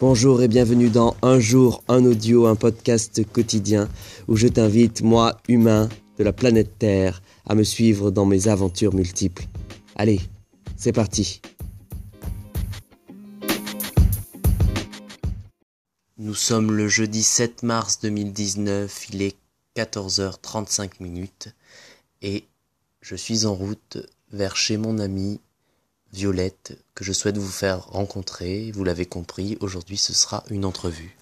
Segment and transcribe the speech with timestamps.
[0.00, 3.88] Bonjour et bienvenue dans Un jour, un audio, un podcast quotidien
[4.28, 8.94] où je t'invite, moi, humain de la planète Terre, à me suivre dans mes aventures
[8.94, 9.46] multiples.
[9.96, 10.20] Allez,
[10.76, 11.42] c'est parti.
[16.16, 19.36] Nous sommes le jeudi 7 mars 2019, il est
[19.76, 21.48] 14h35 minutes
[22.22, 22.44] et
[23.00, 23.98] je suis en route
[24.30, 25.40] vers chez mon ami
[26.12, 28.70] Violette que je souhaite vous faire rencontrer.
[28.72, 31.16] Vous l'avez compris, aujourd'hui ce sera une entrevue.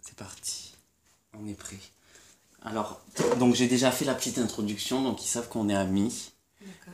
[0.00, 0.74] C'est parti,
[1.34, 1.76] on est prêt.
[2.62, 3.00] Alors,
[3.38, 6.32] donc j'ai déjà fait la petite introduction, donc ils savent qu'on est amis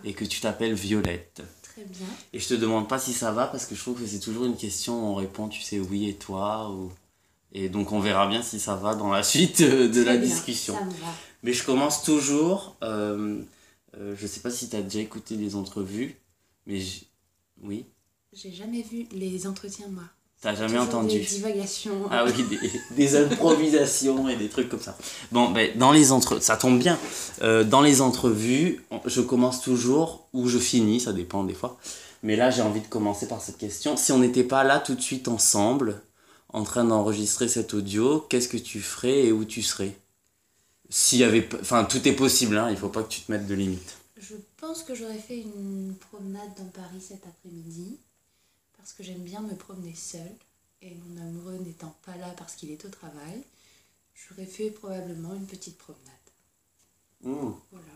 [0.05, 1.43] et que tu t'appelles Violette.
[1.75, 2.07] Très bien.
[2.33, 4.45] Et je te demande pas si ça va parce que je trouve que c'est toujours
[4.45, 6.71] une question où on répond, tu sais, oui et toi.
[6.71, 6.93] Ou...
[7.53, 10.29] Et donc on verra bien si ça va dans la suite de Très la bien,
[10.29, 10.75] discussion.
[10.75, 11.15] Ça me va.
[11.43, 12.77] Mais je commence toujours.
[12.83, 13.43] Euh,
[13.99, 16.17] euh, je sais pas si tu as déjà écouté les entrevues,
[16.67, 16.81] mais
[17.63, 17.87] oui,
[18.33, 20.05] J'ai jamais vu les entretiens, moi.
[20.45, 21.19] T'as jamais entendu.
[21.19, 22.03] Des divagations.
[22.11, 24.97] Ah oui, des, des improvisations et des trucs comme ça.
[25.33, 26.39] Bon, ben, dans les entre...
[26.39, 26.99] ça tombe bien.
[27.41, 31.79] Euh, dans les entrevues, je commence toujours ou je finis, ça dépend des fois.
[32.23, 33.97] Mais là, j'ai envie de commencer par cette question.
[33.97, 36.03] Si on n'était pas là tout de suite ensemble,
[36.53, 39.97] en train d'enregistrer cet audio, qu'est-ce que tu ferais et où tu serais?
[40.91, 41.49] S'il y avait...
[41.61, 43.97] Enfin, tout est possible, hein, il faut pas que tu te mettes de limite.
[44.21, 47.99] Je pense que j'aurais fait une promenade dans Paris cet après-midi.
[48.85, 50.37] Parce que j'aime bien me promener seule.
[50.83, 53.43] Et mon amoureux n'étant pas là parce qu'il est au travail,
[54.15, 56.05] j'aurais fait probablement une petite promenade.
[57.23, 57.87] Voilà.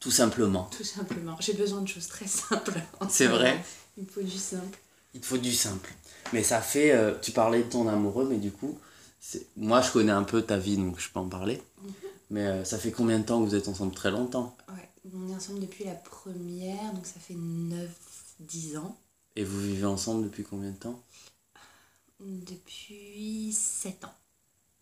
[0.00, 0.68] Tout simplement.
[0.76, 1.36] Tout simplement.
[1.38, 2.80] J'ai besoin de choses très simples.
[3.08, 3.64] C'est vrai.
[3.96, 4.76] Il me faut du simple.
[5.14, 5.94] Il te faut du simple.
[6.32, 6.90] Mais ça fait.
[6.90, 8.76] euh, tu parlais de ton amoureux, mais du coup,
[9.56, 11.62] moi je connais un peu ta vie, donc je peux en parler.
[12.30, 13.94] Mais euh, ça fait combien de temps que vous êtes ensemble?
[13.94, 14.56] Très longtemps.
[14.70, 14.88] Ouais.
[15.14, 18.98] On est ensemble depuis la première, donc ça fait 9-10 ans.
[19.38, 21.00] Et vous vivez ensemble depuis combien de temps?
[22.18, 24.12] Depuis 7 ans.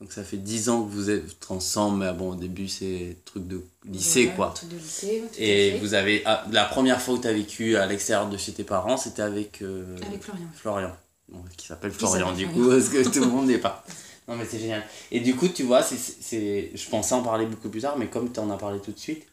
[0.01, 3.47] Donc ça fait 10 ans que vous êtes ensemble, mais bon, au début c'est truc
[3.47, 4.55] de lycée quoi.
[4.55, 6.23] Truc de lycée, tout Et vous avez.
[6.25, 9.21] ah, la première fois où tu as vécu à l'extérieur de chez tes parents, c'était
[9.21, 9.61] avec.
[9.61, 10.49] euh, Avec Florian.
[10.55, 10.97] Florian.
[11.29, 12.63] Bon, qui s'appelle Florian du Florian.
[12.65, 13.85] coup, parce que tout le monde n'est pas.
[14.27, 14.87] Non, mais c'est génial.
[15.11, 18.33] Et du coup, tu vois, c'est- je pensais en parler beaucoup plus tard, mais comme
[18.33, 19.27] tu en as parlé tout de suite,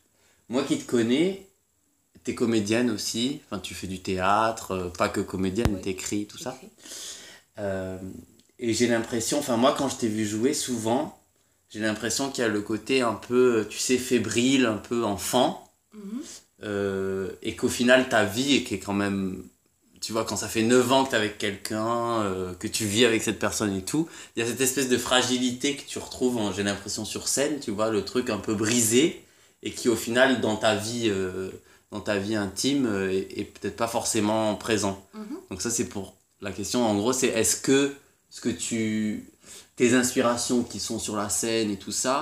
[0.49, 1.47] moi qui te connais,
[2.23, 5.81] t'es comédienne aussi, enfin, tu fais du théâtre, euh, pas que comédienne, Oui.
[5.81, 6.57] t'écris, tout ça.
[7.59, 7.97] Euh,
[8.59, 11.19] et j'ai l'impression, enfin, moi quand je t'ai vu jouer, souvent,
[11.69, 15.71] j'ai l'impression qu'il y a le côté un peu, tu sais, fébrile, un peu enfant.
[15.93, 16.21] Mhm.
[16.63, 19.43] Euh, et qu'au final ta vie et qui est quand même
[19.99, 23.03] tu vois quand ça fait 9 ans que t'es avec quelqu'un euh, que tu vis
[23.05, 26.37] avec cette personne et tout il y a cette espèce de fragilité que tu retrouves
[26.37, 29.23] en- j'ai l'impression sur scène tu vois le truc un peu brisé
[29.61, 31.09] et qui au final dans ta vie
[31.93, 35.37] dans ta vie intime euh, est, est peut-être pas forcément présent Mhm.
[35.49, 37.93] donc ça c'est pour la question en gros c'est est-ce que
[38.29, 39.29] ce que tu
[39.77, 42.17] tes inspirations qui sont sur la scène et tout ça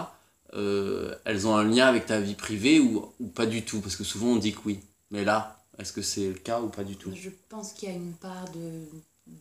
[0.54, 3.80] euh, elles ont un lien avec ta vie privée ou, ou pas du tout?
[3.80, 4.80] Parce que souvent on dit que oui.
[5.10, 7.10] Mais là, est-ce que c'est le cas ou pas du tout?
[7.16, 8.70] Je pense qu'il y a une part de,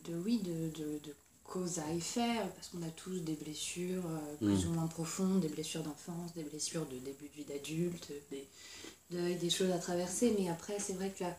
[0.09, 4.37] de oui, de, de, de cause à effet, parce qu'on a tous des blessures euh,
[4.37, 4.69] plus Mm.
[4.69, 8.47] ou moins profondes, des blessures d'enfance, des blessures de début de vie d'adulte, des
[9.11, 10.35] deuils, des choses à traverser.
[10.39, 11.37] Mais après, c'est vrai que la,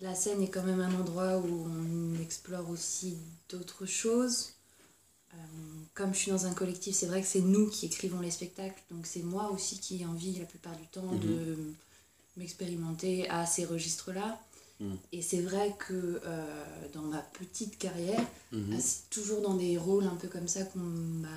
[0.00, 3.16] la scène est quand même un endroit où on explore aussi
[3.50, 4.50] d'autres choses.
[5.34, 5.36] Euh,
[5.94, 8.82] comme je suis dans un collectif, c'est vrai que c'est nous qui écrivons les spectacles,
[8.90, 11.56] donc c'est moi aussi qui ai envie la plupart du temps de
[12.36, 14.40] m'expérimenter à ces registres-là.
[14.80, 14.96] Mhm.
[15.12, 18.78] Et c'est vrai que euh, dans ma petite carrière, Mhm.
[18.80, 21.28] c'est toujours dans des rôles un peu comme ça qu'on m'a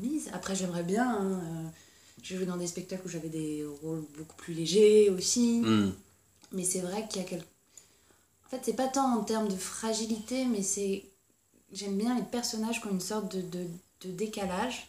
[0.00, 0.28] mise.
[0.32, 1.08] Après, j'aimerais bien.
[1.10, 1.68] hein, euh,
[2.22, 5.60] j'ai joué dans des spectacles où j'avais des rôles beaucoup plus légers aussi.
[5.60, 5.92] Hmm.
[6.52, 7.44] Mais c'est vrai qu'il y a quelque.
[8.46, 11.04] En fait, c'est pas tant en termes de fragilité, mais c'est.
[11.72, 13.66] J'aime bien les personnages qui ont une sorte de, de,
[14.02, 14.88] de décalage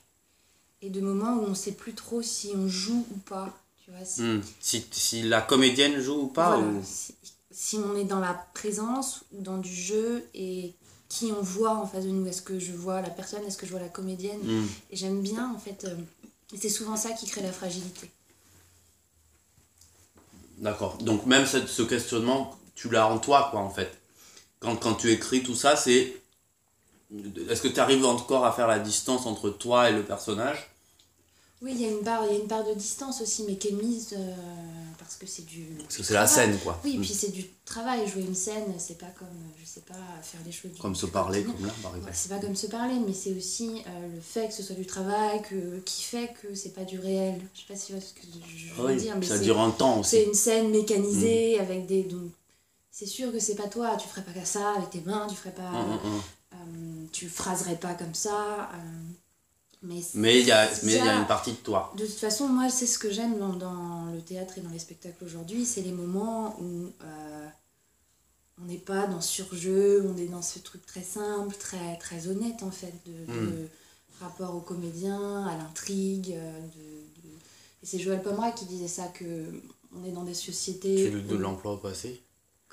[0.82, 3.58] et de moments où on sait plus trop si on joue ou pas.
[3.84, 4.42] Tu vois, si, Hmm.
[4.60, 6.82] Si, si la comédienne joue ou pas voilà, ou...
[6.84, 7.16] si,
[7.52, 10.74] si on est dans la présence ou dans du jeu et
[11.08, 12.28] qui on voit en face de nous.
[12.28, 13.44] Est-ce que je vois la personne?
[13.46, 14.40] Est-ce que je vois la comédienne?
[14.44, 14.66] Hmm.
[14.92, 15.86] Et j'aime bien, en fait.
[15.86, 15.96] euh,
[16.54, 18.12] et c'est souvent ça qui crée la fragilité.
[20.58, 20.98] D'accord.
[21.00, 23.98] Donc même ce, ce questionnement, tu l'as en toi, quoi, en fait.
[24.60, 26.16] Quand, quand tu écris tout ça, c'est...
[27.50, 30.70] Est-ce que tu arrives encore à faire la distance entre toi et le personnage?
[31.62, 33.58] Oui, il y, a une part, il y a une part de distance aussi, mais
[33.58, 34.34] qui est mise euh,
[34.98, 35.64] parce que c'est du.
[35.82, 36.80] Parce que c'est la scène, quoi.
[36.84, 37.02] Oui, et Mm.
[37.02, 38.08] puis c'est du travail.
[38.08, 40.72] Jouer une scène, c'est pas comme, euh, je sais pas, faire des choses.
[40.74, 42.16] du- Comme se parler, comme là, par Ouais, exemple.
[42.16, 44.86] c'est pas comme se parler, mais c'est aussi euh, le fait que ce soit du
[44.86, 47.42] travail que, qui fait que c'est pas du réel.
[47.54, 48.22] Je sais pas si tu vois ce que
[48.58, 50.10] je veux Oui, dire, mais ça c'est- dure un temps aussi.
[50.12, 52.04] c'est une scène mécanisée avec des.
[52.04, 52.32] Donc,
[52.92, 55.54] c'est sûr que c'est pas toi, tu ferais pas ça avec tes mains, tu ferais
[55.54, 55.72] pas.
[55.72, 56.22] Hum.
[56.54, 56.56] euh,
[57.12, 58.70] tu phraserais pas comme ça.
[58.74, 58.78] euh,
[59.84, 61.94] mais il y y a une partie de toi.
[61.98, 64.80] de toute façon, moi, c'est ce que j'aime dans, dans le théâtre et dans les
[64.80, 67.48] spectacles aujourd'hui, c'est les moments où euh,
[68.62, 72.64] on n'est pas dans surjeu, on est dans ce truc très simple, très, très honnête
[72.64, 73.68] en fait, de, de Mm.
[74.22, 76.34] rapport au comédien, à l'intrigue.
[76.38, 76.68] euh, De,
[77.30, 77.36] de-
[77.82, 79.26] Et c'est Joël Pomeray qui disait ça, que
[79.96, 80.96] on est dans des sociétés...
[80.96, 82.22] Tu le- où- l'emploies au passé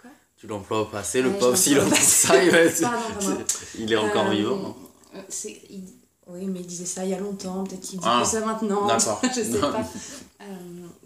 [0.01, 0.11] Quoi?
[0.37, 2.35] Tu l'emploies au passé, le Ouais, pauvre, s'il entend ça,
[3.79, 4.77] il est encore Euh, vivant.
[5.29, 5.89] c'est- il-
[6.33, 8.87] Oui, mais il disait ça il y a longtemps, peut-être qu'il dit Ah, ça maintenant.
[8.89, 9.21] d'accord.
[9.23, 9.73] je sais Non.
[9.73, 9.85] pas.
[10.43, 10.45] Euh,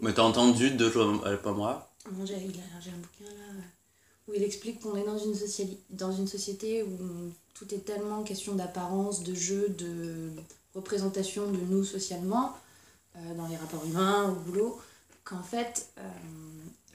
[0.01, 3.31] Mais t'as entendu de Joël euh, pas moi Non, j'ai il a- j'ai un bouquin
[3.33, 3.61] là
[4.27, 6.97] où il explique qu'on est dans une, sociali- dans une société où
[7.53, 10.31] tout est tellement question d'apparence, de jeu, de
[10.73, 12.55] représentation de nous socialement,
[13.15, 14.79] euh, dans les rapports humains, au boulot,
[15.23, 16.01] qu'en fait, euh,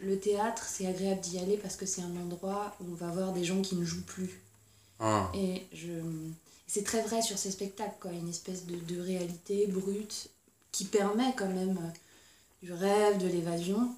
[0.02, 3.32] le théâtre, c'est agréable d'y aller parce que c'est un endroit où on va voir
[3.32, 4.40] des gens qui ne jouent plus.
[4.98, 5.30] Ah.
[5.34, 5.92] Et je...
[6.72, 8.12] c'est très vrai sur ces spectacles, quoi.
[8.12, 10.28] Une espèce de, de réalité brute
[10.72, 11.90] qui permet quand même euh,
[12.62, 13.92] du rêve, de l'évasion.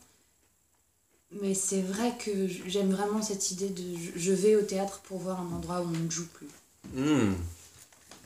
[1.41, 3.83] Mais c'est vrai que j'aime vraiment cette idée de
[4.17, 6.49] je- vais au théâtre pour voir un endroit où on ne joue plus.
[6.95, 7.35] Hmm.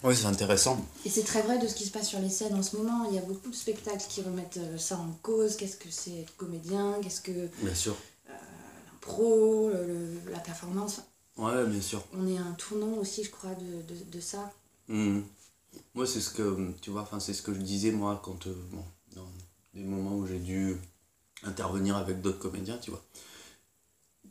[0.04, 0.84] Oui, c'est intéressant.
[1.04, 3.06] Et c'est très vrai de ce qui se passe sur les scènes en ce moment.
[3.08, 5.56] Il y a beaucoup de spectacles qui remettent euh, ça en cause.
[5.56, 6.96] Qu'est-ce que c'est être comédien?
[7.02, 7.96] Qu'est-ce que Bien sûr.
[8.28, 11.00] l'impro le- le- La performance?
[11.36, 12.02] Ouais, bien sûr.
[12.14, 14.52] On est à un tournant aussi, je crois, de, de, de ça.
[14.88, 15.20] Hmm.
[15.94, 18.54] Moi, c'est ce que, tu vois, enfin, c'est ce que je disais, moi, quand, euh,
[18.70, 18.84] bon,
[19.14, 19.28] dans
[19.74, 20.76] des moments où j'ai dû
[21.42, 23.02] intervenir avec d'autres comédiens, tu vois.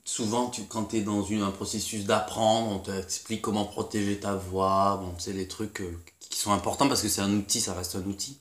[0.04, 4.36] Souvent, tu, quand tu es dans une, un processus d'apprendre, on t'explique comment protéger ta
[4.36, 7.74] voix, bon, c'est les trucs euh, qui sont importants parce que c'est un outil, ça
[7.74, 8.40] reste un outil.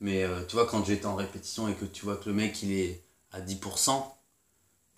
[0.00, 2.62] Mais euh, tu vois, quand j'étais en répétition et que tu vois que le mec,
[2.62, 3.02] il est
[3.32, 4.04] à 10%,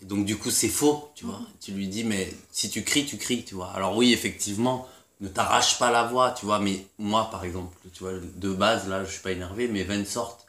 [0.03, 1.41] et donc du coup, c'est faux, tu vois.
[1.61, 3.71] Tu lui dis, mais si tu cries, tu cries, tu vois.
[3.73, 4.87] Alors oui, effectivement,
[5.21, 6.59] ne t'arrache pas la voix, tu vois.
[6.61, 10.05] Mais moi, par exemple, tu vois, de base, là, je suis pas énervé, mes veines
[10.07, 10.47] sortent.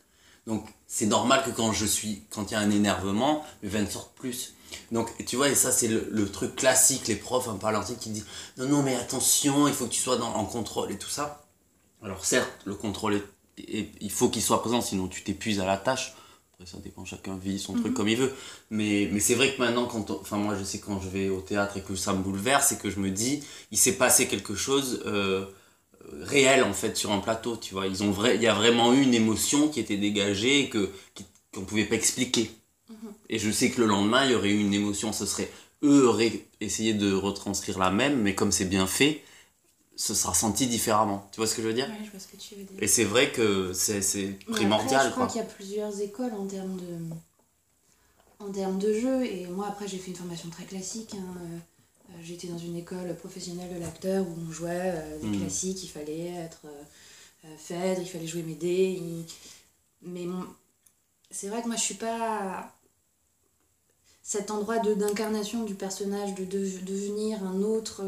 [0.47, 3.89] Donc, c'est normal que quand je suis, quand il y a un énervement, mes veines
[3.89, 4.53] sortent plus.
[4.91, 7.97] Donc, tu vois, et ça, c'est le, le truc classique, les profs un à l'ancienne
[7.97, 8.25] qui disent
[8.57, 11.45] non, non, mais attention, il faut que tu sois dans, en contrôle et tout ça.
[12.03, 13.23] Alors, certes, le contrôle, est,
[13.59, 16.15] est- il faut qu'il soit présent, sinon tu t'épuises à la tâche.
[16.59, 18.33] Après, ça dépend, chacun vit son truc comme il veut.
[18.71, 21.29] Mais, mais c'est vrai que maintenant, quand on- enfin, moi, je sais quand je vais
[21.29, 24.27] au théâtre et que ça me bouleverse, c'est que je me dis, il s'est passé
[24.27, 25.01] quelque chose.
[25.05, 25.45] euh,
[26.21, 28.93] réel en fait sur un plateau tu vois ils ont vrai il y a vraiment
[28.93, 30.89] eu une émotion qui était dégagée et que
[31.53, 32.51] qu'on pouvait pas expliquer
[33.29, 35.51] et je sais que le lendemain il y aurait eu une émotion ce serait
[35.83, 39.23] eux auraient essayé de retranscrire la même mais comme c'est bien fait
[39.97, 42.27] ce sera senti différemment tu vois ce que je veux dire Ouais, je vois ce
[42.27, 42.77] que tu veux dire.
[42.81, 43.99] et c'est vrai que c'est
[44.49, 47.15] primordial après, je crois qu'il y a plusieurs écoles en termes de,
[48.39, 49.25] en termes de jeu.
[49.25, 51.15] Et moi, après, j'ai fait une formation très classique.
[51.15, 51.35] hein.
[51.41, 51.57] Euh,
[52.11, 55.39] euh, J'étais dans une école professionnelle de l'acteur où on jouait euh, des Mhm.
[55.39, 55.83] classiques.
[55.83, 56.83] Il fallait être euh,
[57.45, 58.99] euh, Phèdre, il fallait jouer Médée.
[59.01, 59.25] il-
[60.03, 60.25] Mais
[61.31, 62.71] c'est vrai que moi, je suis pas
[64.21, 68.03] cet endroit d'incarnation du personnage, de, de- devenir un autre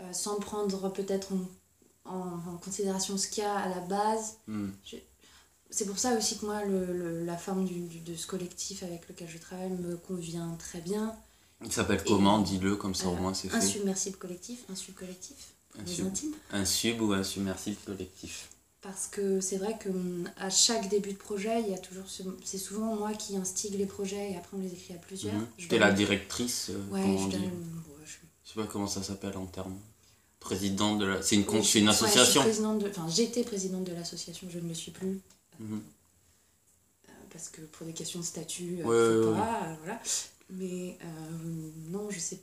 [0.00, 4.36] euh, sans prendre peut-être en, en- en considération ce qu'il y a à la base.
[4.46, 4.70] Hmm.
[5.70, 8.82] C'est pour ça aussi que moi, le, le- la forme du, du- de ce collectif
[8.82, 11.14] avec lequel je travaille me convient très bien.
[11.64, 12.40] il s'appelle comment?
[12.40, 15.92] Dis-le comme ça au Euh, moins c'est Un fait submersible collectif, un subcollectif, un, les
[15.94, 16.32] sub, intimes.
[16.52, 18.48] un sub ou un submersible collectif?
[18.82, 22.08] Parce que c'est vrai que hum, à chaque début de projet, il y a toujours
[22.08, 22.22] ce...
[22.44, 25.34] C'est souvent moi qui instigue les projets et après on les écrit à plusieurs.
[25.34, 25.46] Mhm.
[25.58, 27.42] Je t'es donne- la directrice euh, Ouais, je donne...
[27.42, 27.50] ouais,
[28.06, 29.76] je- je sais pas comment ça s'appelle en termes
[30.40, 34.48] président de la c'est une, Oui, une ouais, association présidente Enfin, j'étais présidente de l'association,
[34.50, 35.20] je ne le suis plus.
[35.60, 35.80] Mhm.
[37.08, 40.00] euh, parce que pour des questions de statut, euh, Ouais, faut ouais, pas, euh, voilà.
[40.50, 40.98] Mais
[41.90, 42.40] non, je sais.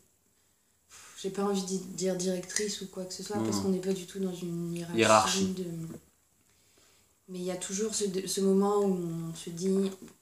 [1.22, 3.80] J'ai pas envie de dire directrice ou quoi que ce soit, Non, parce qu'on n'est
[3.80, 4.98] pas du tout dans une hiérarchie.
[5.00, 5.54] Hiérarchie.
[5.54, 5.66] de-
[7.30, 8.96] Mais il y a toujours ce, ce moment où
[9.32, 9.70] on se dit,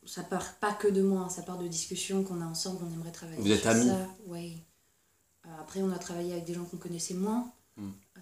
[0.05, 2.94] ça part pas que de moi, hein, ça part de discussions qu'on a ensemble, on
[2.94, 4.08] aimerait travailler Vous êtes amis ça.
[4.25, 4.53] Ouais.
[5.60, 7.51] Après, on a travaillé avec des gens qu'on connaissait moins.
[7.77, 7.89] Mm.
[8.17, 8.20] Euh,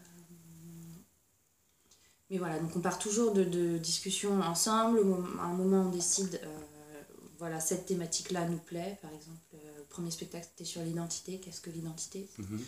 [2.30, 5.00] mais voilà, donc on part toujours de, de discussions ensemble.
[5.40, 7.02] À un moment, on décide, euh,
[7.38, 8.98] voilà, cette thématique-là nous plaît.
[9.02, 11.40] Par exemple, euh, le premier spectacle, c'était sur l'identité.
[11.40, 12.28] Qu'est-ce que l'identité?
[12.40, 12.62] Mhm.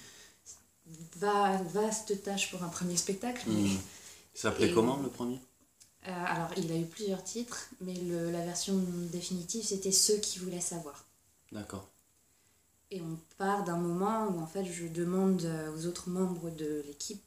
[1.17, 3.43] Va, Vaste tâche pour un premier spectacle.
[3.47, 3.77] mais, Mhm.
[4.35, 5.39] Ça s'appelait Et- comment le premier?
[6.07, 8.75] Euh, alors, il a eu plusieurs titres, mais le- la version
[9.11, 11.05] définitive, c'était Ceux qui voulaient savoir.
[11.51, 11.89] D'accord.
[12.95, 16.81] Et on part d'un moment où en fait je demande euh, aux autres membres de
[16.87, 17.21] l'équipe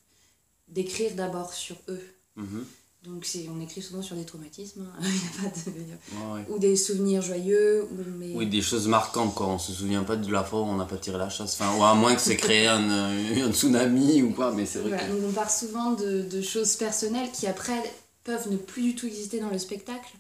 [0.69, 2.01] d'écrire d'abord sur eux.
[2.37, 2.65] Mhm.
[3.05, 5.01] Donc c'est, on écrit souvent sur des traumatismes, hein.
[5.03, 5.71] Il y a pas de-
[6.17, 6.47] Ouais, ouais.
[6.49, 8.33] ou des souvenirs joyeux, ou mais...
[8.35, 9.47] Oui, des choses marquantes, quoi.
[9.47, 11.55] On se souvient pas de la fois où on n'a pas tiré la chasse.
[11.61, 14.81] Enfin, ou à moins que c'est créé un, euh, un tsunami ou quoi, mais c'est
[14.81, 15.13] vrai Voilà, que...
[15.13, 17.81] donc on part souvent de, de choses personnelles qui après
[18.25, 20.11] peuvent ne plus du tout exister dans le spectacle.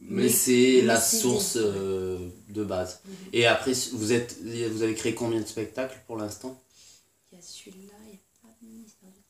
[0.00, 3.00] Mais, Mais- c'est la source euh, de base.
[3.04, 3.14] Mhm.
[3.32, 6.62] Et après, vous, êtes, vous avez créé combien de spectacles pour l'instant?
[7.32, 9.22] Il y a celui-là, il y a pas de ministère du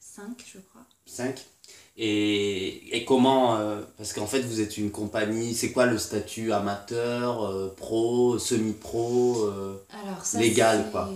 [0.00, 0.84] 5 je crois.
[1.06, 1.46] 5
[1.96, 5.54] et, et comment euh, Parce qu'en fait, vous êtes une compagnie.
[5.54, 9.50] C'est quoi le statut amateur, euh, pro, semi-pro
[10.34, 11.10] Légal, quoi?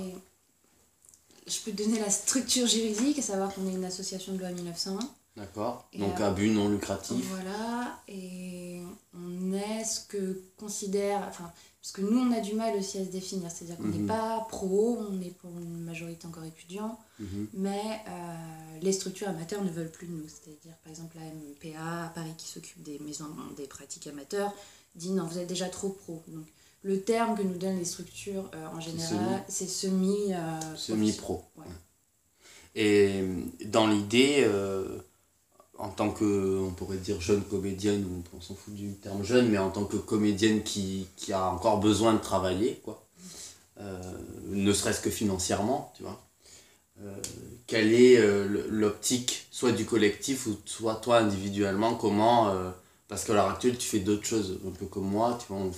[1.46, 4.50] Je peux te donner la structure juridique, à savoir qu'on est une association de loi
[4.50, 4.99] 1901.
[5.36, 7.24] D'accord Donc, euh, à but non lucratif.
[7.30, 8.82] Voilà, et
[9.14, 13.04] on est ce que considère, enfin, parce que nous on a du mal aussi à
[13.04, 14.06] se définir, c'est-à-dire qu'on n'est Mhm.
[14.08, 17.48] pas pro, on est pour une majorité encore étudiants, Mhm.
[17.54, 22.04] mais euh, les structures amateurs ne veulent plus de nous, c'est-à-dire par exemple la MPA
[22.04, 24.52] à Paris qui s'occupe des maisons des pratiques amateurs
[24.96, 26.22] dit non, vous êtes déjà trop pro.
[26.28, 26.44] Donc
[26.82, 30.34] le terme que nous donnent les structures euh, en général, c'est semi.
[30.34, 31.42] euh, Semi-pro.
[31.56, 31.64] Ouais.
[32.74, 33.24] Et
[33.64, 34.98] dans l'idée, euh,
[35.79, 38.05] en tant que, on pourrait dire jeune comédienne,
[38.37, 42.14] on s'en fout du terme jeune, mais en tant que comédienne qui, a encore besoin
[42.14, 43.07] de travailler, quoi,
[43.81, 44.00] euh,
[44.49, 46.23] ne serait-ce que financièrement, tu vois,
[47.02, 47.17] euh,
[47.67, 52.55] quelle est euh, l'optique, soit du collectif, ou soit toi individuellement, comment...
[53.09, 55.71] parce qu'à l'heure actuelle, tu fais d'autres choses, un peu comme moi, tu vois,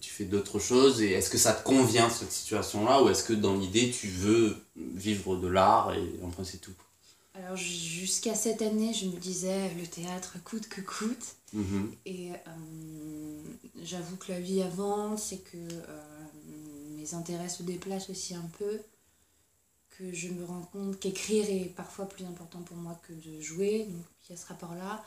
[0.00, 1.00] tu fais d'autres choses.
[1.00, 4.56] Et est-ce que ça te convient, cette situation-là, ou est-ce que dans l'idée, tu veux
[4.76, 6.74] vivre de l'art et enfin, c'est tout
[7.38, 11.36] Alors jusqu'à cette année, je me disais le théâtre coûte que coûte.
[11.52, 11.94] Mhm.
[12.04, 13.42] Et euh,
[13.82, 16.02] j'avoue que la vie avance et que euh,
[16.96, 18.80] mes intérêts se déplacent aussi un peu.
[19.96, 23.84] Que je me rends compte qu'écrire est parfois plus important pour moi que de jouer.
[23.84, 25.04] Donc il y a ce rapport-là.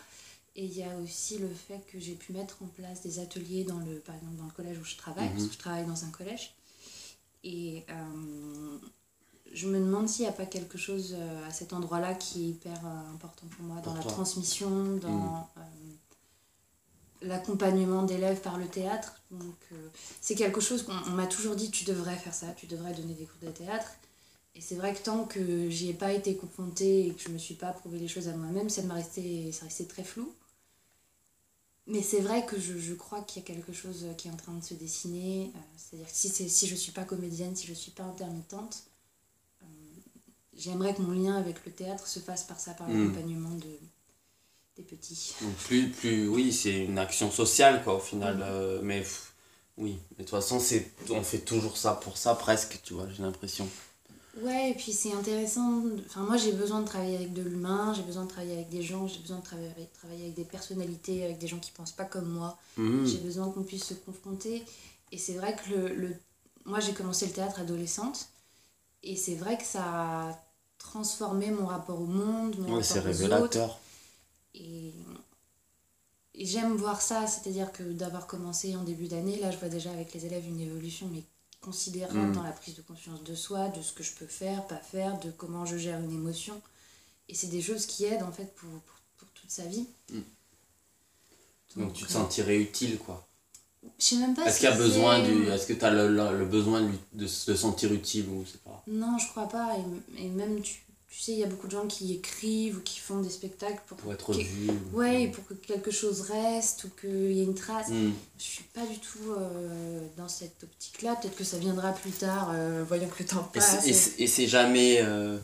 [0.56, 3.64] Et il y a aussi le fait que j'ai pu mettre en place des ateliers
[3.64, 5.34] dans le, par exemple dans le collège où je travaille, Mhm.
[5.36, 6.54] parce que je travaille dans un collège.
[7.44, 8.78] Et euh,
[9.54, 12.50] je me demande s'il n'y a pas quelque chose euh, à cet endroit-là qui est
[12.50, 14.12] hyper euh, important pour moi, dans Pour la toi.
[14.12, 15.44] transmission, dans Mhm.
[15.58, 15.62] euh,
[17.22, 19.22] l'accompagnement d'élèves par le théâtre.
[19.32, 19.56] Donc
[20.22, 23.14] c'est quelque chose qu'on on m'a toujours dit, tu devrais faire ça, tu devrais donner
[23.14, 23.92] des cours de théâtre.
[24.56, 27.38] Et c'est vrai que tant que j'y ai pas été confrontée et que je me
[27.38, 30.34] suis pas prouvé les choses à moi-même, ça m'a resté, ça restait très flou.
[31.88, 34.36] Mais c'est vrai que je, je crois qu'il y a quelque chose qui est en
[34.38, 35.52] train de se dessiner.
[35.78, 38.84] C'est-à-dire que si, si je suis pas comédienne, si je suis pas intermittente,
[40.62, 42.94] j'aimerais que mon lien avec le théâtre se fasse par ça, par Mm.
[42.94, 43.80] l'accompagnement de,
[44.78, 45.34] des petits.
[45.42, 48.36] Donc plus, plus, oui, c'est une action sociale, quoi, au final.
[48.36, 48.42] Mhm.
[48.44, 49.34] euh, mais pff,
[49.78, 53.08] oui, mais de toute façon, c'est, on fait toujours ça pour ça, presque, tu vois,
[53.16, 53.68] j'ai l'impression.
[54.42, 55.84] Ouais, et puis c'est intéressant.
[56.06, 58.82] Enfin, moi, j'ai besoin de travailler avec de l'humain, j'ai besoin de travailler avec des
[58.82, 61.92] gens, j'ai besoin de travailler avec, travailler avec des personnalités, avec des gens qui pensent
[61.92, 62.58] pas comme moi.
[62.78, 63.06] Mhm.
[63.06, 64.64] J'ai besoin qu'on puisse se confronter.
[65.12, 66.16] Et c'est vrai que le, le-
[66.66, 68.30] moi, j'ai commencé le théâtre adolescente.
[69.04, 70.44] Et c'est vrai que ça a
[70.84, 73.06] transformé mon rapport au monde, mon Ouais, rapport aux autres.
[73.08, 73.80] révélateur.
[74.56, 74.94] Et,
[76.34, 79.92] et j'aime voir ça, c'est-à-dire que d'avoir commencé en début d'année, là je vois déjà
[79.92, 81.24] avec les élèves une évolution mais
[81.62, 82.34] considérable Mm.
[82.34, 85.20] dans la prise de conscience de soi, de ce que je peux faire, pas faire,
[85.20, 86.60] de comment je gère une émotion.
[87.30, 89.88] Et c'est des choses qui aident en fait pour, pour, pour toute sa vie.
[90.12, 90.20] Mm.
[91.78, 93.26] Donc tu te euh, sentirais utile, quoi.
[94.00, 95.90] Je sais même pas Est-ce si qu'il y a besoin du, est-ce que tu as
[95.92, 99.48] le, le- le besoin de, de se sentir utile ou c'est pas Non, je crois
[99.48, 99.72] pas.
[100.18, 100.76] Et, et même, tu,
[101.10, 103.82] tu sais, il y a beaucoup de gens qui écrivent ou qui font des spectacles
[103.88, 107.44] pour, pour être vu ou- Ouais, pour que quelque chose reste ou qu'il y ait
[107.44, 107.90] une trace.
[107.90, 108.14] Mhm.
[108.38, 111.16] Je suis pas du tout euh, dans cette optique-là.
[111.16, 113.82] Peut-être que ça viendra plus tard, euh, voyant que le temps passe.
[113.84, 115.38] c'est- et c'est- et c'est jamais, euh,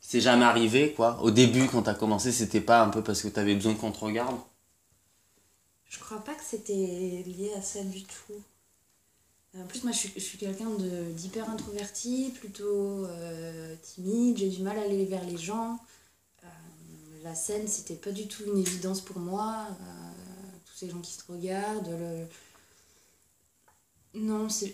[0.00, 1.18] c'est jamais arrivé, quoi.
[1.22, 3.74] Au début, quand tu as commencé, c'était pas un peu parce que tu avais besoin
[3.74, 4.36] qu'on te regarde?
[5.94, 6.74] Je crois pas que c'était
[7.24, 8.42] lié à ça du tout.
[9.56, 10.68] En plus, moi, je suis, je suis quelqu'un
[11.12, 14.36] d'hyper introverti, plutôt euh, timide.
[14.36, 15.78] J'ai du mal à aller vers les gens.
[16.44, 16.48] Euh,
[17.24, 19.68] la scène, c'était pas du tout une évidence pour moi.
[19.70, 20.12] Euh,
[20.66, 22.28] tous ces gens qui se regardent.
[24.14, 24.72] Non, c'est.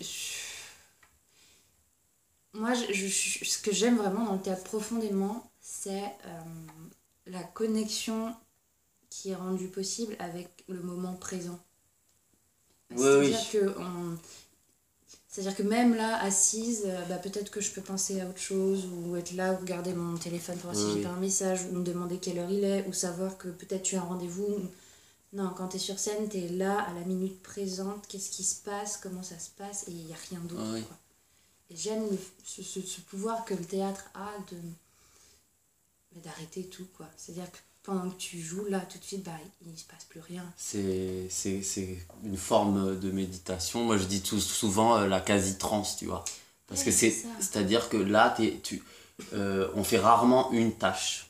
[2.53, 6.03] Moi, je, je- ce que j'aime vraiment dans le théâtre profondément, c'est
[7.25, 8.35] la connexion
[9.11, 11.59] qui est rendue possible avec le moment présent.
[12.89, 12.97] Oui.
[12.97, 14.17] C'est-à-dire que on-
[15.27, 18.85] C'est-à-dire que même là, assise, euh, bah, peut-être que je peux penser à autre chose,
[18.87, 21.61] ou être là, ou regarder mon téléphone pour voir si Oui, j'ai pas un message,
[21.65, 24.59] ou me demander quelle heure il est, ou savoir que peut-être tu as un rendez-vous.
[25.31, 28.43] Non, quand tu es sur scène, tu es là, à la minute présente, qu'est-ce qui
[28.43, 30.73] se passe, comment ça se passe, et il n'y a rien d'autre.
[30.73, 30.83] Oui.
[30.83, 30.97] quoi.
[31.69, 32.05] Et j'aime
[32.43, 34.57] ce- ce pouvoir que le théâtre a de
[36.13, 36.87] bah, d'arrêter tout.
[36.97, 37.07] quoi.
[37.15, 39.31] C'est-à-dire que pendant que tu joues, là, tout de suite, bah,
[39.65, 40.43] il ne se passe plus rien.
[40.57, 43.83] C'est c'est- c'est une forme de méditation.
[43.85, 46.23] Moi, je dis tout souvent euh, la quasi-trance, tu vois.
[46.67, 48.83] Parce Ouais, que c'est c'est-à-dire que là, t'es- tu,
[49.33, 51.27] euh, on fait rarement une tâche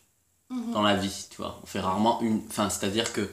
[0.49, 0.71] Mhm.
[0.73, 1.59] dans la vie, tu vois.
[1.63, 2.41] On fait rarement une.
[2.49, 3.29] Enfin, c'est-à-dire que,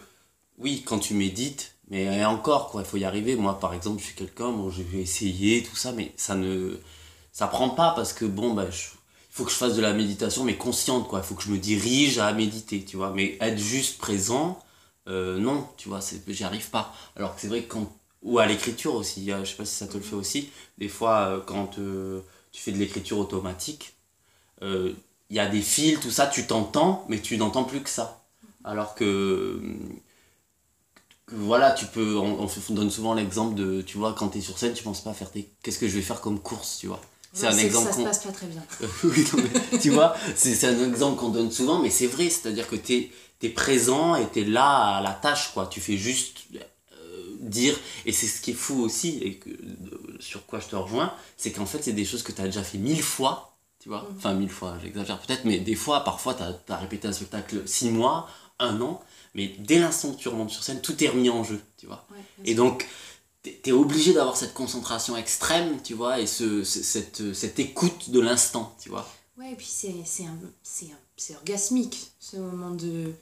[0.58, 3.36] oui, quand tu médites, mais encore, quoi, il faut y arriver.
[3.36, 6.78] Moi, par exemple, je suis quelqu'un, bon, je vais essayer, tout ça, mais ça ne.
[7.32, 8.88] Ça prend pas parce que, bon, bah, je-
[9.38, 11.20] faut que je fasse de la méditation, mais consciente, quoi.
[11.20, 13.12] Il faut que je me dirige à méditer, tu vois.
[13.12, 14.58] Mais être juste présent,
[15.06, 16.92] euh, non, tu vois, j'y arrive pas.
[17.14, 17.92] Alors que c'est vrai que quand.
[18.22, 20.50] Ou à l'écriture aussi, euh, je sais pas si ça te le fait aussi.
[20.78, 23.94] Des fois, euh, quand euh, tu fais de l'écriture automatique,
[24.62, 24.92] euh,
[25.30, 28.24] il y a des fils, tout ça, tu t'entends, mais tu n'entends plus que ça.
[28.64, 29.62] Alors que,
[31.28, 34.58] voilà, tu peux, on, on donne souvent l'exemple de, tu vois, quand tu es sur
[34.58, 37.00] scène, tu penses pas faire tes, qu'est-ce que je vais faire comme course, tu vois.
[37.38, 38.62] C'est un que exemple Ça se qu'on- passe pas très bien.
[39.04, 42.68] oui, non, mais tu vois, c'est un exemple qu'on donne souvent, mais c'est vrai, c'est-à-dire
[42.68, 43.10] que tu
[43.42, 45.66] es, présent et tu es là à la tâche, quoi.
[45.66, 49.50] Tu fais juste euh, dire, et c'est ce qui est fou aussi, et que,
[50.20, 52.62] sur quoi je te rejoins, c'est qu'en fait, c'est des choses que tu as déjà
[52.64, 54.08] fait mille fois, tu vois.
[54.16, 57.90] Enfin, mille fois, j'exagère peut-être, mais des fois, parfois, tu as, répété un spectacle six
[57.90, 58.28] mois,
[58.58, 59.00] un an,
[59.34, 62.04] mais dès l'instant que tu remontes sur scène, tout est remis en jeu, tu vois.
[62.10, 62.88] Ouais, Et donc,
[63.62, 68.10] t'es es obligé d'avoir cette concentration extrême, tu vois, et ce, ce- cette, cette écoute
[68.10, 69.08] de l'instant, tu vois.
[69.38, 69.90] Ouais, et puis c'est
[70.24, 73.12] un- un- orgasmique, ce moment de...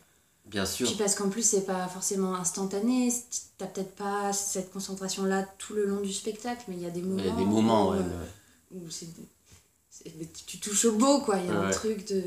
[0.46, 0.86] Bien sûr.
[0.86, 3.12] Puis parce qu'en plus, c'est pas forcément instantané,
[3.58, 7.02] t'as peut-être pas cette concentration-là tout le long du spectacle, mais il y a des
[7.02, 7.18] moments...
[7.22, 8.80] Il y a des moments, où, ouais, euh, ouais.
[8.86, 9.08] où c'est-
[9.90, 11.38] c'est- mais tu- touches au beau, quoi.
[11.38, 11.72] Il y a un Ouais.
[11.72, 12.22] truc de...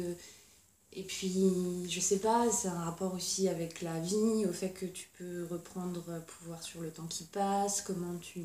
[0.94, 4.86] Et puis, je sais pas, c'est un rapport aussi avec la vie, au fait que
[4.86, 8.44] tu peux reprendre pouvoir sur le temps qui passe, comment tu...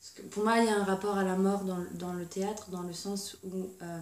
[0.00, 2.12] Parce que pour moi, il y a un rapport à la mort dans, le- dans
[2.12, 4.00] le théâtre, dans le sens où euh,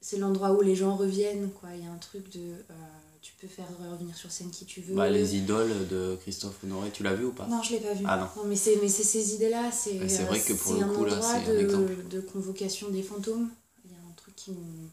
[0.00, 1.70] c'est l'endroit où les gens reviennent, quoi.
[1.74, 2.40] Il y a un truc de...
[2.40, 2.74] euh,
[3.22, 4.96] tu peux faire revenir sur scène qui tu veux.
[4.96, 7.48] Bah, les idoles de Christophe Honoré, tu l'as vu ou pas?
[7.48, 8.04] Non, je l'ai pas vu.
[8.06, 8.44] Ah non.
[8.46, 11.12] mais c'est mais c'est ces idées-là, c'est c'est euh, vrai que pour le coup, là,
[11.12, 11.92] endroit c'est un exemple.
[12.10, 13.48] de, de convocation des fantômes.
[13.84, 14.88] Il y a un truc qui me-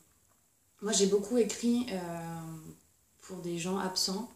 [0.82, 1.98] Moi, j'ai beaucoup écrit euh,
[3.22, 4.30] pour des gens absents.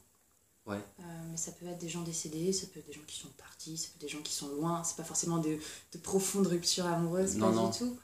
[0.67, 0.77] Ouais.
[0.99, 3.27] Euh, mais ça peut être des gens décédés, ça peut être des gens qui sont
[3.37, 4.83] partis, ça peut être des gens qui sont loin.
[4.83, 5.57] C'est pas forcément de,
[5.93, 7.69] de profondes ruptures amoureuses, Non, pas non.
[7.69, 7.97] du tout.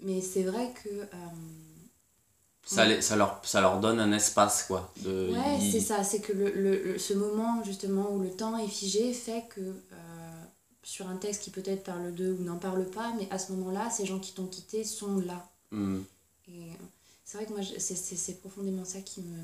[0.00, 0.88] Mais c'est vrai que.
[0.90, 1.06] euh,
[2.66, 4.92] ça, les- ça, leur, ça leur donne un espace, quoi.
[5.02, 8.56] De, Ouais, c'est ça, c'est que le, le- le- ce moment justement où le temps
[8.56, 10.44] est figé fait que euh,
[10.82, 13.90] sur un texte qui peut-être parle d'eux ou n'en parle pas, mais à ce moment-là,
[13.90, 15.46] ces gens qui t'ont quitté sont là.
[15.72, 15.76] Et
[16.50, 16.64] euh,
[17.24, 19.38] c'est vrai que moi, c'est- profondément ça qui me.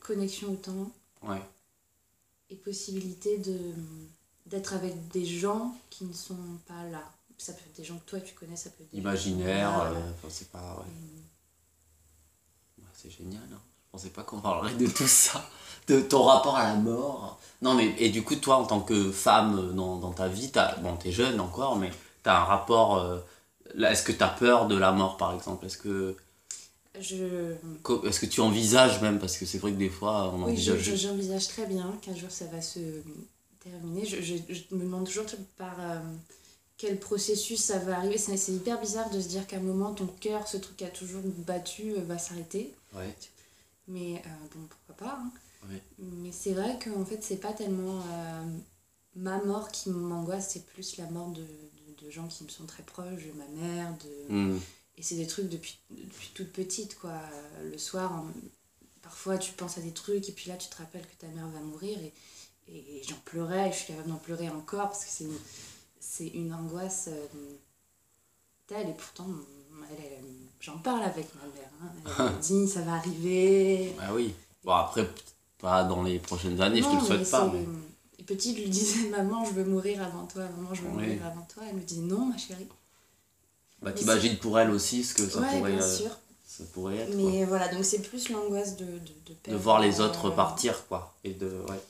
[0.00, 0.90] Connexion au temps
[1.22, 1.40] Ouais.
[2.50, 3.56] et possibilité de
[4.46, 7.02] d'être avec des gens qui ne sont pas là.
[7.36, 9.70] Ça peut être des gens que toi tu connais, ça peut être des gens Imaginaire,
[9.70, 10.76] là, euh, enfin, c'est pas.
[10.78, 10.86] Ouais.
[12.80, 13.42] Et- c'est génial.
[13.52, 13.60] Hein.
[13.86, 15.48] Je pensais pas qu'on parlerait de tout ça,
[15.86, 17.38] de ton rapport à la mort.
[17.62, 20.50] Non, mais et du coup, toi, en tant que femme euh, dans, dans ta vie,
[20.50, 21.90] t'as, bon, t'es jeune encore, mais
[22.22, 22.96] t'as un rapport.
[22.96, 23.20] euh,
[23.78, 25.66] est-ce que t'as peur de la mort, par exemple?
[25.66, 26.16] Est-ce que,
[27.00, 27.54] Je,
[28.06, 30.80] est-ce que tu envisages même Parce que c'est vrai que des fois, on Oui, envisage.
[30.82, 32.78] je- j'envisage très bien qu'un jour ça va se
[33.60, 34.04] terminer.
[34.06, 34.34] Je,
[34.74, 35.98] me demande toujours par euh,
[36.76, 38.18] quel processus ça va arriver.
[38.18, 40.84] C'est c'est hyper bizarre de se dire qu'à un moment, ton cœur, ce truc qui
[40.84, 42.74] a toujours battu, euh, va s'arrêter.
[42.94, 43.14] Ouais.
[43.88, 45.18] Mais euh, bon, pourquoi pas.
[45.20, 45.30] hein.
[45.68, 45.82] Ouais.
[45.98, 48.42] Mais c'est vrai qu'en fait, c'est pas tellement euh,
[49.16, 52.64] ma mort qui m'angoisse, c'est plus la mort de, de- de gens qui me sont
[52.64, 54.58] très proches, de ma mère, de, Hmm.
[54.98, 57.14] Et c'est des trucs depuis, depuis toute petite, quoi.
[57.70, 58.26] Le soir, en-
[59.02, 61.46] parfois tu penses à des trucs et puis là tu te rappelles que ta mère
[61.48, 62.12] va mourir et,
[62.68, 65.38] et j'en pleurais, et je suis capable d'en pleurer encore parce que c'est une,
[66.00, 67.26] c'est une angoisse euh,
[68.66, 69.26] telle et pourtant
[70.60, 71.70] j'en parle avec ma mère.
[71.82, 71.92] hein.
[72.18, 73.94] Elle me dit ça va arriver.
[74.00, 74.34] Ah oui.
[74.64, 75.08] Bon, après,
[75.58, 77.50] pas dans les prochaines années, je te Non, le souhaite mais pas.
[77.52, 77.66] mais-
[78.18, 80.94] et Petite, je lui disais Maman, je veux mourir avant toi, maman, je veux Oui.
[81.06, 81.62] mourir avant toi.
[81.68, 82.66] Elle me disait Non, ma chérie.
[83.82, 86.10] Bah, t'imagines pour elle aussi ce que ça ouais, pourrait, bien euh, sûr.
[86.46, 87.12] ça pourrait être.
[87.16, 87.30] quoi.
[87.30, 90.34] Mais voilà, donc c'est plus l'angoisse de, de, de De perdre, voir les autres euh,
[90.34, 91.14] partir, quoi.
[91.24, 91.46] Et de.
[91.68, 91.80] Ouais.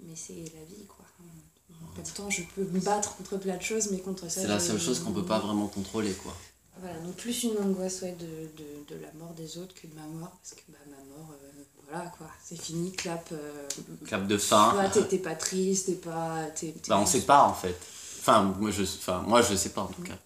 [0.00, 1.04] Mais c'est la vie, quoi.
[1.20, 4.40] En même temps, je peux me battre contre plein de choses, mais contre ça.
[4.40, 6.34] C'est la seule chose qu'on peut pas vraiment contrôler, quoi.
[6.80, 9.94] Voilà, donc plus une angoisse ouais, de, de, de la mort des autres que de
[9.94, 13.28] ma mort, parce que bah, ma mort, euh, voilà quoi, c'est fini, clap.
[13.30, 13.68] Euh,
[14.06, 14.74] Clap de fin.
[15.08, 16.46] T'es pas triste, t'es pas.
[16.56, 17.78] t'es- t'es Bah, on sait pas en fait.
[18.18, 20.18] Enfin, moi je, enfin, moi, je sais pas en tout cas.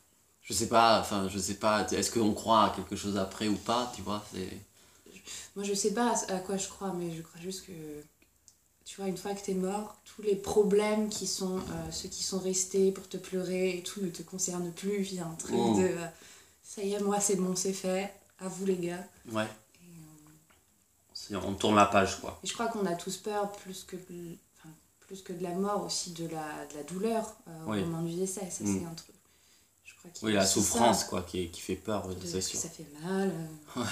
[0.48, 3.56] Je sais pas, enfin, je sais pas, est-ce qu'on croit à quelque chose après ou
[3.56, 4.48] pas, tu vois c'est...
[5.54, 7.72] Moi, je sais pas à quoi je crois, mais je crois juste que,
[8.86, 12.22] tu vois, une fois que t'es mort, tous les problèmes qui sont, euh, ceux qui
[12.22, 15.10] sont restés pour te pleurer et tout ne te concernent plus.
[15.12, 15.74] Il y a un truc Oh.
[15.78, 16.06] de, euh,
[16.62, 18.10] ça y est, moi, c'est bon, c'est fait.
[18.40, 19.04] À vous, les gars.
[19.32, 19.46] Ouais,
[21.30, 22.38] Et, euh, on tourne la page quoi.
[22.42, 25.50] Et je crois qu'on a tous peur, plus que, de- enfin, plus que de la
[25.54, 27.82] mort, aussi de la, de la douleur Oui.
[27.82, 28.48] au moment du décès.
[28.50, 28.78] Ça, Mm.
[28.78, 29.14] c'est un truc.
[29.98, 33.30] Crois qu'il Oui, la souffrance ça, quoi qui, qui fait peur, de- ça fait mal.
[33.30, 33.82] euh.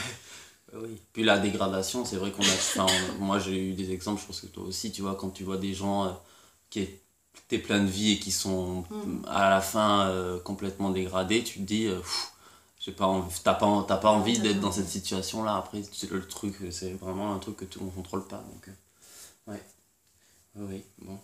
[0.75, 1.01] Oui.
[1.13, 2.87] Puis la dégradation, c'est vrai qu'on a.
[3.19, 5.57] moi, j'ai eu des exemples, je pense que toi aussi, tu vois, quand tu vois
[5.59, 6.11] des gens euh,
[6.71, 9.23] qui étaient plein de vie et qui sont Mhm.
[9.29, 11.89] à la fin euh, complètement dégradés, tu te dis,
[12.81, 15.57] j'ai pas envie, t'as pas, t'as pas envie t'as d'être dans cette situation-là.
[15.57, 18.39] Après, c'est le truc, c'est vraiment un truc que tu ne contrôles pas.
[18.53, 18.69] Donc,
[19.49, 19.63] ouais.
[20.57, 21.19] Oui, oui, bon.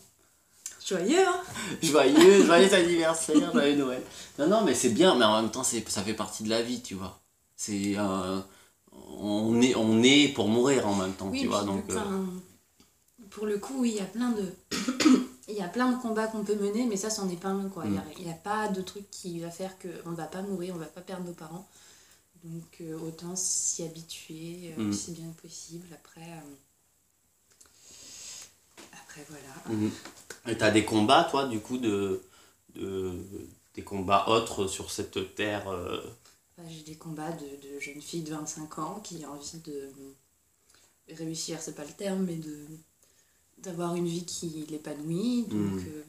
[0.87, 1.41] Joyeux, hein
[1.83, 4.03] Joyeux, joyeux anniversaire, joyeux Noël.
[4.39, 6.63] Non, non, mais c'est bien, mais en même temps, c'est, ça fait partie de la
[6.63, 7.21] vie, tu vois.
[7.57, 7.95] C'est.
[7.97, 8.41] euh,
[9.19, 11.63] on, est, on est pour mourir en même temps, Oui, tu vois.
[11.65, 12.25] Donc, euh,
[13.31, 14.53] pour le coup, oui, il y a plein de.
[15.49, 17.69] Il y a plein de combats qu'on peut mener, mais ça, c'en est pas un.
[17.69, 17.83] quoi.
[17.85, 20.41] Il n'y a, y a pas de truc qui va faire qu'on ne va pas
[20.41, 21.69] mourir, on ne va pas perdre nos parents.
[22.45, 24.91] Donc, euh, autant s'y habituer Mhm.
[24.91, 25.87] aussi bien que possible.
[25.93, 26.23] Après,
[28.93, 29.77] après voilà.
[29.79, 29.91] mhm.
[30.49, 32.23] Et t'as des combats, toi, du coup, de,
[32.75, 33.13] de,
[33.75, 35.69] des combats autres sur cette terre.
[35.69, 36.01] euh,
[36.59, 39.91] Bah, J'ai des combats de, de jeunes filles de 25 ans qui ont envie de
[41.15, 42.67] réussir, c'est pas le terme, mais de
[43.59, 45.45] d'avoir une vie qui l'épanouit.
[45.45, 45.79] Donc, Mm.
[45.87, 46.03] euh,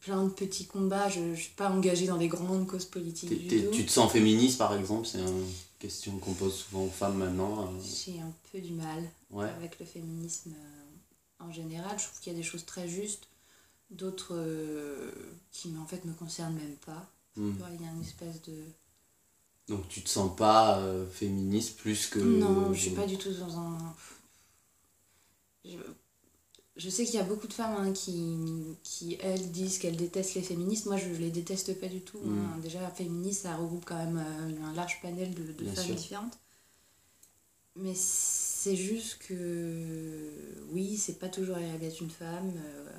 [0.00, 1.08] plein de petits combats.
[1.08, 3.70] Je ne suis pas engagée dans des grandes causes politiques du tout.
[3.72, 5.44] tu te sens féministe, par exemple C'est une
[5.80, 7.62] question qu'on pose souvent aux femmes maintenant.
[7.62, 9.48] euh, J'ai un peu du mal ouais.
[9.56, 10.54] avec le féminisme
[11.48, 11.98] en général.
[11.98, 13.28] Je trouve qu'il y a des choses très justes,
[13.90, 15.12] d'autres euh,
[15.50, 17.10] qui en fait me concernent même pas.
[17.36, 17.56] Mhm.
[17.74, 18.54] Il y a une espèce de...
[19.68, 22.20] Donc tu te sens pas euh, féministe plus que.
[22.20, 23.78] Non, je suis pas du tout dans un.
[25.64, 25.76] Je,
[26.76, 28.36] je sais qu'il y a beaucoup de femmes hein, qui,
[28.82, 30.86] qui, elles, disent qu'elles détestent les féministes.
[30.86, 32.20] Moi, je les déteste pas du tout.
[32.26, 32.58] Hein.
[32.62, 35.94] Déjà, féministe, ça regroupe quand même euh, un large panel de, femmes sûr.
[35.94, 36.38] différentes.
[37.76, 40.30] Mais c'est juste que,
[40.72, 42.52] oui, c'est pas toujours agréable d'être une femme.
[42.56, 42.90] euh,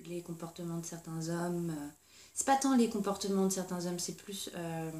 [0.00, 1.70] les comportements de certains hommes.
[1.70, 1.88] euh,
[2.34, 4.50] c'est pas tant les comportements de certains hommes, c'est plus.
[4.54, 4.90] euh,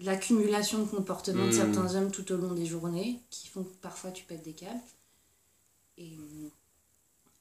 [0.00, 1.52] l'accumulation de comportements de Mm.
[1.52, 4.80] certains hommes tout au long des journées qui font que parfois tu pètes des câbles.
[5.98, 6.16] Et,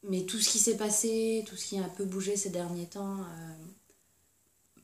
[0.03, 2.87] mais tout ce qui s'est passé, tout ce qui a un peu bougé ces derniers
[2.87, 3.17] temps,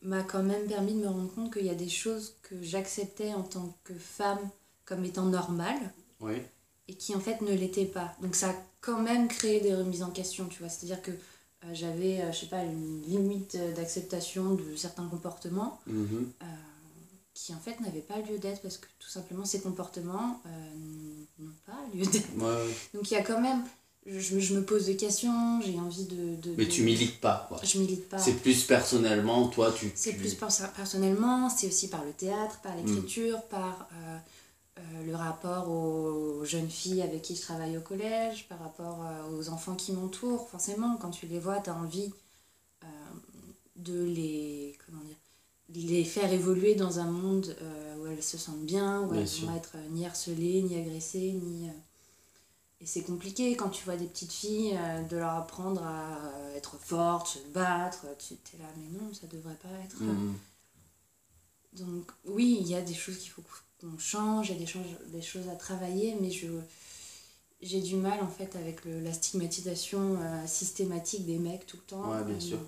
[0.02, 3.34] m'a quand même permis de me rendre compte qu'il y a des choses que j'acceptais
[3.34, 4.50] en tant que femme
[4.86, 6.36] comme étant normales Oui.
[6.88, 8.14] et qui en fait ne l'étaient pas.
[8.22, 10.70] Donc ça a quand même créé des remises en question, tu vois.
[10.70, 16.30] C'est-à-dire que euh, j'avais, euh, je sais pas, une limite d'acceptation de certains comportements Mhm.
[16.42, 16.46] euh,
[17.34, 20.42] qui en fait n'avaient pas lieu d'être parce que tout simplement ces comportements
[21.40, 22.28] n'ont pas lieu d'être.
[22.38, 22.74] Ouais.
[22.94, 23.64] Donc il y a quand même,
[24.06, 27.46] je, je me pose des questions, j'ai envie de, de- Mais de- tu milites pas,
[27.48, 27.60] quoi.
[27.64, 28.18] Je milite pas.
[28.20, 29.92] C'est plus personnellement, toi, tu.
[29.96, 32.86] C'est tu- plus perso- personnellement, c'est aussi par le théâtre, par Mm.
[32.86, 34.18] l'écriture, par euh, euh,
[35.06, 39.50] le rapport aux jeunes filles avec qui je travaille au collège, par rapport euh, aux
[39.50, 40.50] enfants qui m'entourent.
[40.50, 42.12] Forcément, quand tu les vois, tu as envie
[42.84, 42.88] euh,
[43.76, 45.18] de les, comment dire,
[45.90, 49.28] les faire évoluer dans un monde euh, où elles se sentent bien, où Bien elles
[49.28, 49.48] sûr.
[49.48, 51.70] vont être euh, ni harcelées, ni agressées, ni...
[51.70, 51.74] euh,
[52.82, 56.58] Et c'est compliqué quand tu vois des petites filles euh, de leur apprendre à euh,
[56.58, 58.06] être fortes, se battre.
[58.20, 60.02] Tu es là, mais non, ça devrait pas être.
[60.02, 60.34] Mhm.
[61.74, 63.42] Donc oui, il y a des choses qu'il faut
[63.84, 66.48] qu'on change, il y a des, choses- des choses à travailler, mais je
[67.62, 71.84] j'ai du mal en fait avec le- la stigmatisation euh, systématique des mecs tout le
[71.84, 72.12] temps.
[72.12, 72.60] Ouais, bien Euh, sûr.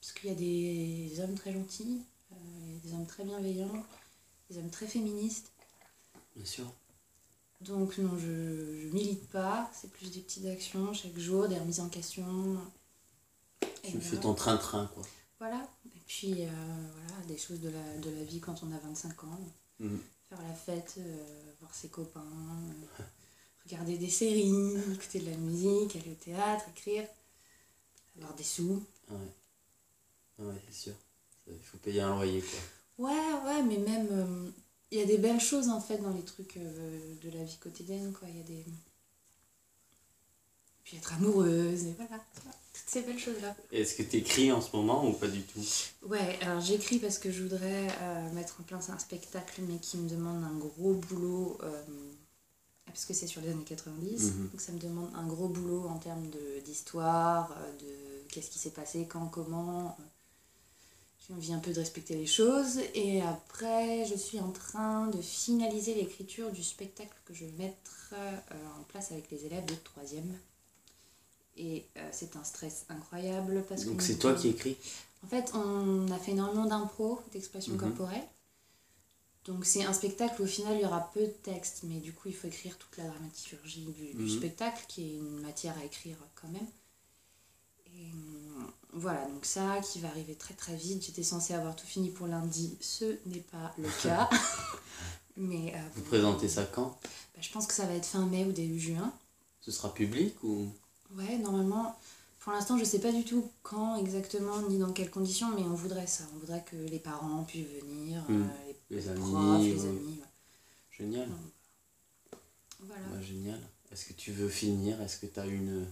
[0.00, 2.00] Parce qu'il y a des hommes très gentils,
[2.32, 2.36] euh,
[2.82, 3.84] des hommes très bienveillants,
[4.50, 5.52] des hommes très féministes.
[6.34, 6.64] Bien sûr.
[7.60, 8.26] Donc non, je,
[8.82, 12.56] je milite pas, c'est plus des petites actions chaque jour, des remises en question.
[13.62, 14.10] Et Tu voilà.
[14.10, 15.04] fais ton train-train, quoi.
[15.38, 16.48] Voilà, et puis euh,
[17.06, 19.38] voilà, des choses de la, de la vie quand on a 25 ans.
[19.80, 20.00] Mhm.
[20.28, 23.02] Faire la fête, euh, voir ses copains, euh,
[23.64, 27.08] regarder des séries, écouter de la musique, aller au théâtre, écrire,
[28.16, 28.82] avoir des sous.
[29.08, 29.16] Ouais.
[30.38, 30.94] Ouais, c'est sûr.
[31.48, 32.58] Il faut payer un loyer, quoi.
[32.98, 34.50] Ouais, ouais, mais même, euh,
[34.90, 37.58] il y a des belles choses en fait dans les trucs euh, de la vie
[37.58, 38.28] quotidienne, quoi.
[38.28, 38.64] Il y a des.
[40.86, 42.22] Puis être amoureuse, et voilà,
[42.72, 43.56] toutes ces belles choses-là.
[43.72, 45.58] Est-ce que tu écris en ce moment ou pas du tout?
[46.04, 49.96] Ouais, alors j'écris parce que je voudrais euh, mettre en place un spectacle, mais qui
[49.96, 51.82] me demande un gros boulot, euh,
[52.84, 54.48] parce que c'est sur les années 90, Mhm.
[54.50, 58.60] donc ça me demande un gros boulot en termes de- d'histoire, euh, de qu'est-ce qui
[58.60, 59.98] s'est passé, quand, comment.
[61.26, 62.78] J'ai envie un peu de respecter les choses.
[62.94, 68.14] Et après, je suis en train de finaliser l'écriture du spectacle que je vais mettre
[68.78, 70.32] en place avec les élèves de troisième.
[71.58, 74.76] Et c'est un stress incroyable parce Donc c'est toi qui écris
[75.24, 77.80] En fait, on a fait énormément d'impro, d'expression Mhm.
[77.80, 78.26] corporelle.
[79.46, 82.12] Donc c'est un spectacle où au final il y aura peu de texte, mais du
[82.12, 84.28] coup il faut écrire toute la dramaturgie du, du Mhm.
[84.28, 86.66] spectacle, qui est une matière à écrire quand même.
[87.86, 91.04] Et euh, voilà, donc ça qui va arriver très très vite.
[91.06, 94.28] J'étais censée avoir tout fini pour lundi, ce n'est pas le cas.
[95.36, 96.98] mais euh, Vous présentez ça quand?
[97.02, 99.12] Bah, Je pense que ça va être fin mai ou début juin.
[99.62, 100.68] Ce sera public ou?
[101.14, 101.98] Ouais, normalement,
[102.40, 105.74] pour l'instant, je sais pas du tout quand exactement ni dans quelles conditions, mais on
[105.74, 106.24] voudrait ça.
[106.34, 108.42] On voudrait que les parents puissent venir, Mm.
[108.42, 108.44] euh,
[108.90, 109.88] les, les amis profs, les ouais.
[109.88, 110.20] amis.
[110.20, 110.26] ouais.
[110.98, 111.28] Génial.
[112.80, 113.22] Voilà.
[113.22, 113.60] Génial.
[113.92, 115.00] Est-ce que tu veux finir?
[115.02, 115.86] Est-ce que tu as une,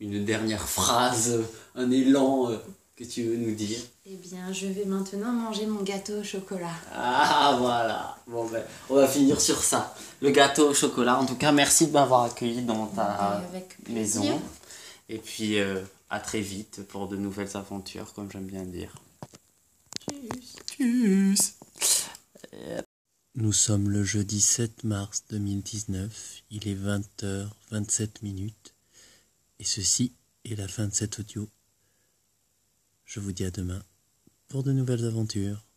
[0.00, 1.42] une dernière phrase,
[1.74, 2.58] un élan euh,
[2.98, 3.78] que tu veux nous dire?
[4.06, 6.74] Eh bien, je vais maintenant manger mon gâteau au chocolat.
[6.92, 8.16] Ah voilà.
[8.26, 9.94] Bon ben, on va finir sur ça.
[10.20, 11.16] Le gâteau au chocolat.
[11.16, 13.40] En tout cas, merci de m'avoir accueilli dans ta
[13.88, 14.40] maison.
[15.08, 15.80] Et puis euh,
[16.10, 18.92] à très vite pour de nouvelles aventures, comme j'aime bien dire.
[20.66, 21.54] Tchuss.
[23.36, 26.42] Nous sommes le jeudi 7 mars 2019.
[26.50, 28.74] Il est 20h27 minutes.
[29.60, 30.12] Et ceci
[30.44, 31.48] est la fin de cet audio.
[33.08, 33.82] Je vous dis à demain
[34.48, 35.67] pour de nouvelles aventures.